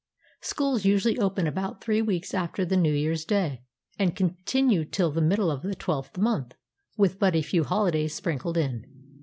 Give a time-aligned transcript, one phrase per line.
[0.41, 3.61] Schools usually open about three weeks after the New Year's Day,
[3.99, 6.55] and continue till the middle of the twelfth month
[6.97, 8.83] with but a few holidays sprinkled in.